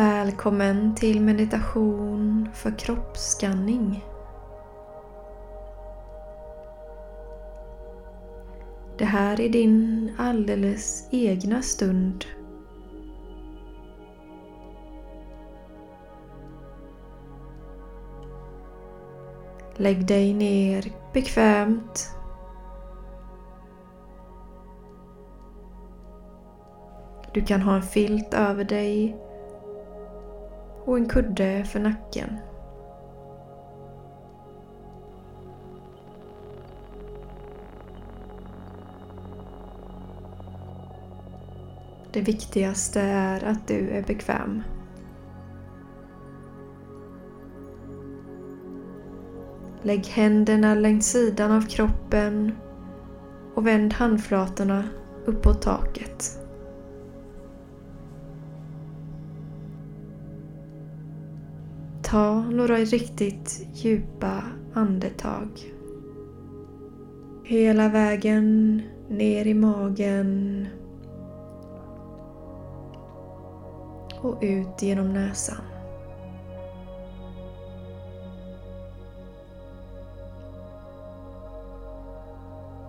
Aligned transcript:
Välkommen 0.00 0.94
till 0.94 1.20
meditation 1.20 2.48
för 2.54 2.78
kroppsskanning. 2.78 4.04
Det 8.98 9.04
här 9.04 9.40
är 9.40 9.48
din 9.48 10.12
alldeles 10.18 11.08
egna 11.12 11.62
stund. 11.62 12.24
Lägg 19.76 20.06
dig 20.06 20.34
ner 20.34 20.92
bekvämt. 21.12 22.08
Du 27.32 27.44
kan 27.44 27.60
ha 27.60 27.74
en 27.74 27.82
filt 27.82 28.34
över 28.34 28.64
dig 28.64 29.16
och 30.84 30.96
en 30.98 31.08
kudde 31.08 31.64
för 31.64 31.80
nacken. 31.80 32.38
Det 42.12 42.20
viktigaste 42.20 43.00
är 43.00 43.44
att 43.44 43.68
du 43.68 43.90
är 43.90 44.02
bekväm. 44.02 44.62
Lägg 49.82 50.06
händerna 50.06 50.74
längs 50.74 51.06
sidan 51.06 51.52
av 51.52 51.62
kroppen 51.62 52.52
och 53.54 53.66
vänd 53.66 53.92
handflatorna 53.92 54.84
uppåt 55.26 55.62
taket. 55.62 56.39
Ta 62.10 62.40
några 62.40 62.76
riktigt 62.76 63.66
djupa 63.72 64.42
andetag. 64.74 65.48
Hela 67.44 67.88
vägen 67.88 68.82
ner 69.08 69.46
i 69.46 69.54
magen 69.54 70.66
och 74.20 74.38
ut 74.40 74.82
genom 74.82 75.12
näsan. 75.12 75.64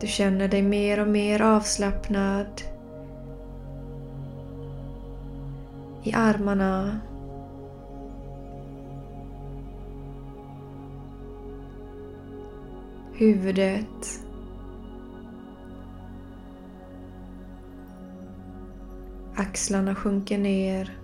Du 0.02 0.08
känner 0.08 0.48
dig 0.48 0.62
mer 0.62 1.00
och 1.00 1.08
mer 1.08 1.42
avslappnad 1.42 2.62
i 6.04 6.14
armarna 6.14 7.00
huvudet 13.22 14.24
axlarna 19.36 19.96
sjunker 19.96 20.38
ner 20.38 20.98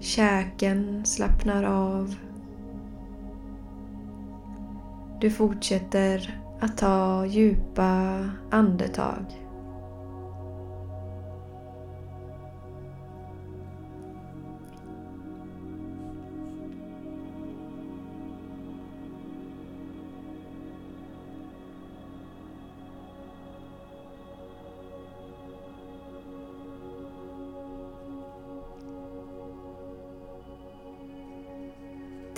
Käken 0.00 1.06
slappnar 1.06 1.64
av. 1.64 2.14
Du 5.20 5.30
fortsätter 5.30 6.40
att 6.60 6.76
ta 6.78 7.26
djupa 7.26 8.24
andetag. 8.50 9.47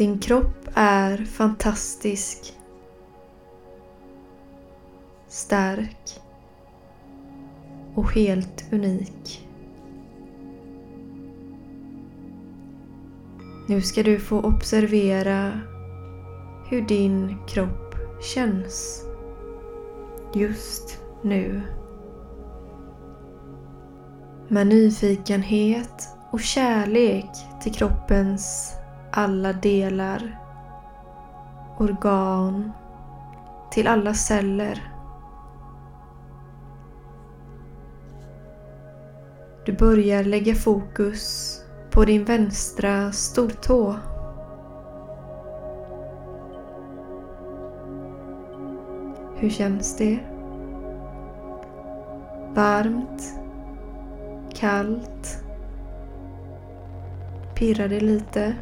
Din 0.00 0.18
kropp 0.18 0.68
är 0.74 1.24
fantastisk. 1.24 2.54
Stark 5.28 6.20
och 7.94 8.12
helt 8.12 8.72
unik. 8.72 9.48
Nu 13.68 13.82
ska 13.82 14.02
du 14.02 14.20
få 14.20 14.40
observera 14.40 15.60
hur 16.70 16.82
din 16.82 17.36
kropp 17.48 17.94
känns 18.34 19.04
just 20.34 20.98
nu. 21.22 21.62
Med 24.48 24.66
nyfikenhet 24.66 26.08
och 26.30 26.40
kärlek 26.40 27.30
till 27.62 27.74
kroppens 27.74 28.79
alla 29.12 29.52
delar, 29.52 30.38
organ, 31.78 32.72
till 33.70 33.86
alla 33.86 34.14
celler. 34.14 34.92
Du 39.66 39.72
börjar 39.72 40.24
lägga 40.24 40.54
fokus 40.54 41.56
på 41.90 42.04
din 42.04 42.24
vänstra 42.24 43.12
stortå. 43.12 43.96
Hur 49.36 49.50
känns 49.50 49.96
det? 49.96 50.18
Varmt? 52.54 53.38
Kallt? 54.54 55.44
Pirrar 57.54 57.88
det 57.88 58.00
lite? 58.00 58.54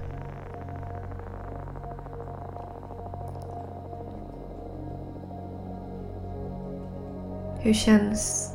Hur 7.61 7.73
känns 7.73 8.53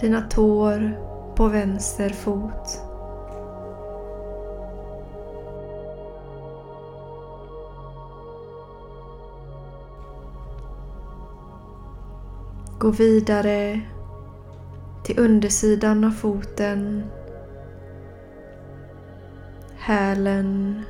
dina 0.00 0.20
tår 0.20 0.98
på 1.36 1.48
vänster 1.48 2.10
fot? 2.10 2.80
Gå 12.78 12.90
vidare 12.90 13.80
till 15.04 15.18
undersidan 15.18 16.04
av 16.04 16.10
foten, 16.10 17.04
hälen, 19.76 20.82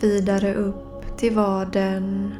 vidare 0.00 0.54
upp 0.54 1.16
till 1.16 1.34
vaden 1.34 2.34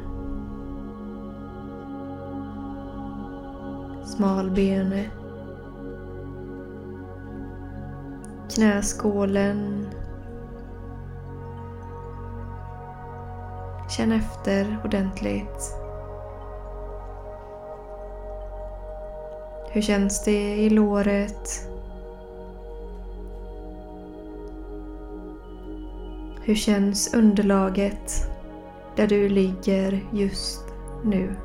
smalbenet, 4.15 5.07
knäskålen. 8.55 9.87
Känn 13.89 14.11
efter 14.11 14.77
ordentligt. 14.83 15.75
Hur 19.71 19.81
känns 19.81 20.23
det 20.23 20.55
i 20.55 20.69
låret? 20.69 21.69
Hur 26.41 26.55
känns 26.55 27.13
underlaget 27.13 28.29
där 28.95 29.07
du 29.07 29.29
ligger 29.29 30.05
just 30.13 30.63
nu? 31.03 31.35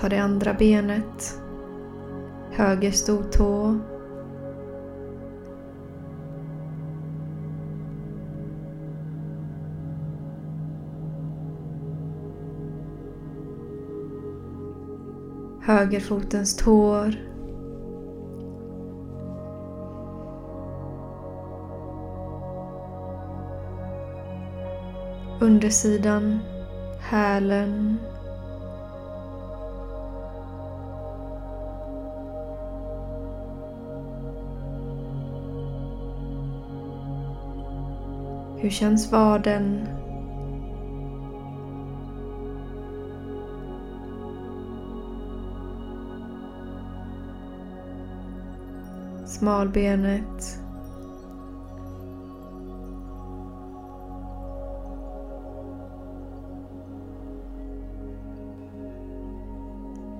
Ta 0.00 0.08
det 0.08 0.18
andra 0.18 0.54
benet, 0.54 1.40
höger 2.50 2.90
stortå. 2.90 3.78
Högerfotens 15.62 16.56
tår. 16.56 17.14
Undersidan, 25.40 26.38
hälen 27.00 27.98
Hur 38.68 38.72
känns 38.72 39.12
vaden? 39.12 39.88
Smalbenet. 49.26 50.60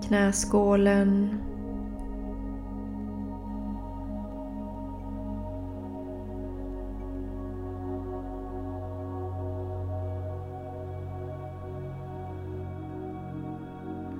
Knäskålen. 0.06 1.47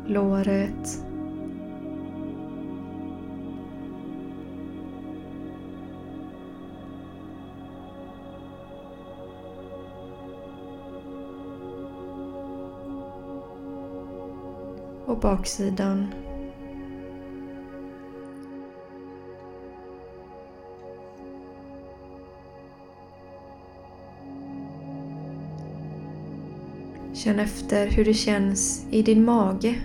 Låret. 0.09 1.05
Och 15.07 15.19
baksidan. 15.19 16.07
Känn 27.13 27.41
efter 27.41 27.87
hur 27.87 28.05
det 28.05 28.15
känns 28.15 28.87
i 28.91 29.03
din 29.03 29.25
mage. 29.25 29.79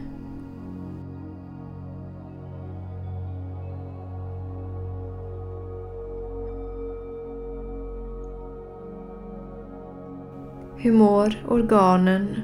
Hur 10.83 10.94
mår 10.94 11.35
organen 11.47 12.35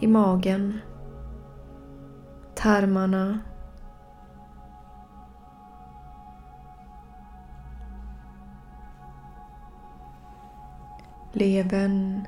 i 0.00 0.06
magen? 0.06 0.80
Tarmarna? 2.54 3.38
Levern? 11.32 12.26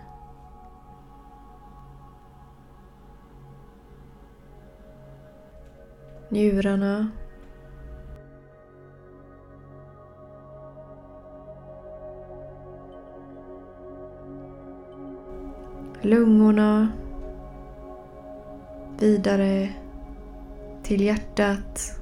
Njurarna? 6.29 7.11
Lungorna, 16.05 16.89
vidare 18.99 19.69
till 20.83 21.01
hjärtat. 21.01 22.01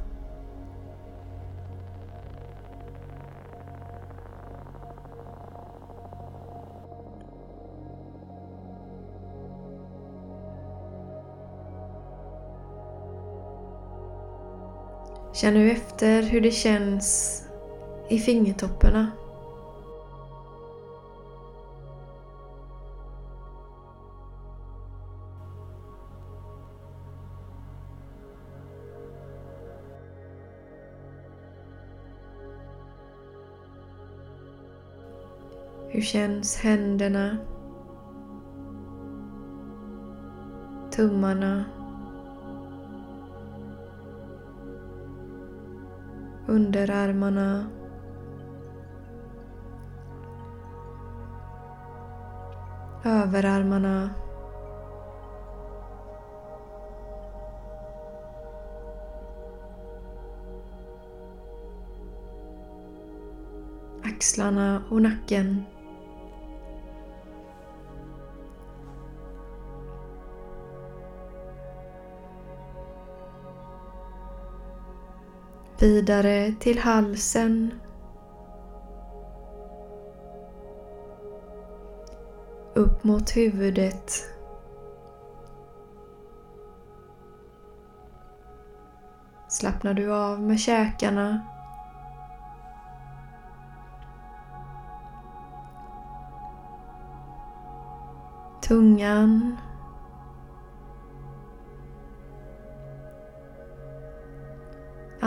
Känn 15.35 15.55
nu 15.55 15.71
efter 15.71 16.23
hur 16.23 16.41
det 16.41 16.51
känns 16.51 17.43
i 18.09 18.19
fingertopparna. 18.19 19.11
Hur 35.93 36.01
känns 36.01 36.57
händerna? 36.57 37.37
Tummarna? 40.91 41.65
Underarmarna? 46.47 47.67
Överarmarna? 53.05 54.11
axlarna 64.23 64.83
och 64.91 65.03
nacken. 65.03 65.65
Vidare 75.83 76.53
till 76.61 76.79
halsen. 76.79 77.75
Upp 82.75 83.05
mot 83.05 83.37
huvudet. 83.37 84.13
Slappnar 89.49 89.95
du 89.95 90.13
av 90.15 90.43
med 90.43 90.61
käkarna. 90.61 91.41
Tungan. 98.63 99.57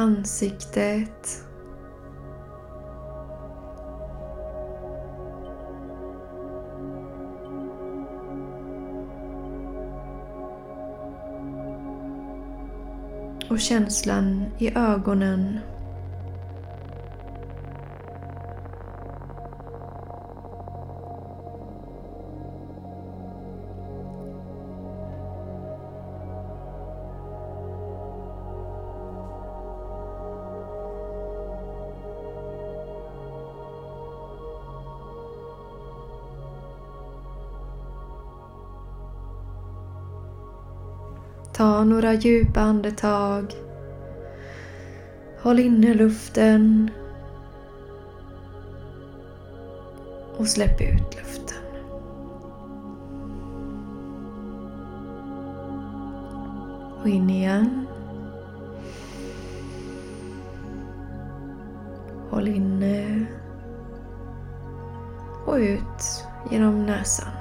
Ansiktet. 0.05 1.41
Och 13.49 13.59
känslan 13.59 14.45
i 14.57 14.77
ögonen. 14.77 15.59
Ta 41.57 41.83
några 41.83 42.13
djupa 42.13 42.61
andetag. 42.61 43.53
Håll 45.41 45.59
inne 45.59 45.93
luften. 45.93 46.91
Och 50.37 50.47
släpp 50.47 50.81
ut 50.81 51.15
luften. 51.15 51.57
Och 57.01 57.07
in 57.07 57.29
igen. 57.29 57.87
Håll 62.29 62.47
inne. 62.47 63.25
Och 65.45 65.55
ut 65.55 66.25
genom 66.51 66.85
näsan. 66.85 67.34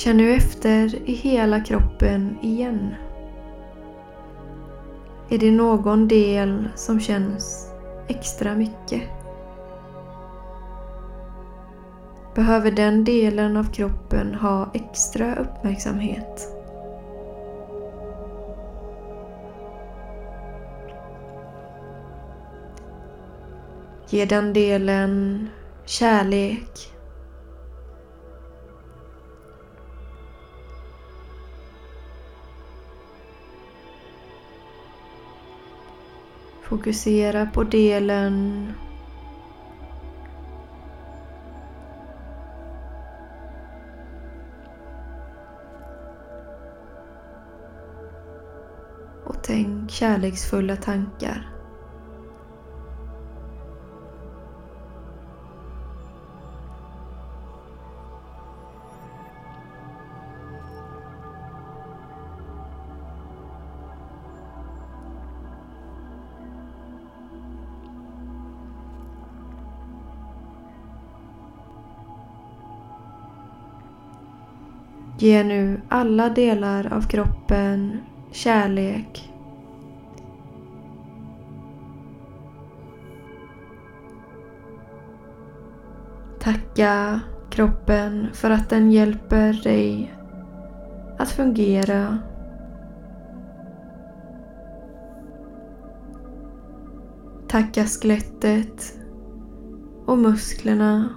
Känn 0.00 0.16
nu 0.16 0.34
efter 0.34 1.08
i 1.08 1.12
hela 1.12 1.60
kroppen 1.60 2.38
igen. 2.42 2.94
Är 5.28 5.38
det 5.38 5.50
någon 5.50 6.08
del 6.08 6.68
som 6.74 7.00
känns 7.00 7.72
extra 8.08 8.54
mycket? 8.54 9.02
Behöver 12.34 12.70
den 12.70 13.04
delen 13.04 13.56
av 13.56 13.64
kroppen 13.72 14.34
ha 14.34 14.70
extra 14.74 15.34
uppmärksamhet? 15.36 16.48
Ge 24.08 24.24
den 24.24 24.52
delen 24.52 25.48
kärlek 25.84 26.90
Fokusera 36.70 37.46
på 37.46 37.64
delen 37.64 38.66
och 49.24 49.36
tänk 49.42 49.90
kärleksfulla 49.90 50.76
tankar. 50.76 51.59
Ge 75.20 75.44
nu 75.44 75.80
alla 75.88 76.28
delar 76.28 76.92
av 76.92 77.02
kroppen 77.08 78.00
kärlek. 78.30 79.32
Tacka 86.40 87.20
kroppen 87.50 88.28
för 88.32 88.50
att 88.50 88.70
den 88.70 88.90
hjälper 88.90 89.52
dig 89.52 90.14
att 91.18 91.30
fungera. 91.30 92.18
Tacka 97.48 97.84
skelettet 97.84 98.98
och 100.06 100.18
musklerna 100.18 101.08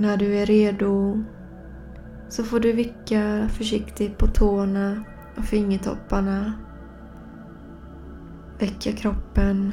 När 0.00 0.16
du 0.16 0.36
är 0.36 0.46
redo 0.46 1.24
så 2.28 2.44
får 2.44 2.60
du 2.60 2.72
vicka 2.72 3.48
försiktigt 3.48 4.18
på 4.18 4.26
tårna 4.26 5.04
och 5.36 5.44
fingertopparna. 5.44 6.52
Väcka 8.58 8.92
kroppen. 8.92 9.72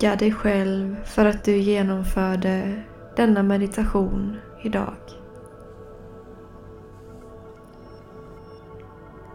Tacka 0.00 0.16
dig 0.16 0.32
själv 0.32 0.96
för 1.04 1.26
att 1.26 1.44
du 1.44 1.56
genomförde 1.56 2.82
denna 3.16 3.42
meditation 3.42 4.36
idag. 4.62 4.94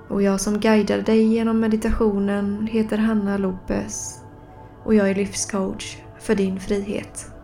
Och 0.08 0.22
jag 0.22 0.42
som 0.42 0.60
guidar 0.60 1.02
dig 1.02 1.24
genom 1.24 1.60
meditationen 1.60 2.68
heter 2.68 2.98
Hanna 2.98 3.38
Lopez 3.38 4.20
och 4.84 4.96
jag 4.96 5.10
är 5.10 5.16
livscoach 5.16 5.98
för 6.20 6.36
din 6.36 6.60
frihet. 6.60 7.35